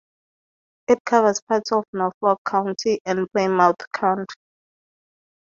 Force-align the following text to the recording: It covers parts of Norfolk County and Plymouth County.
It 0.87 0.97
covers 1.05 1.41
parts 1.41 1.71
of 1.73 1.83
Norfolk 1.93 2.39
County 2.43 2.99
and 3.05 3.31
Plymouth 3.31 3.75
County. 3.93 4.33